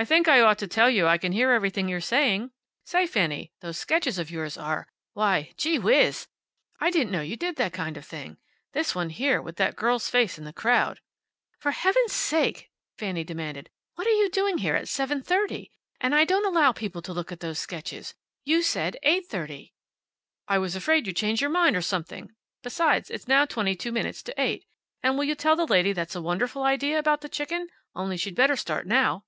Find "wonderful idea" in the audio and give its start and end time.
26.22-27.00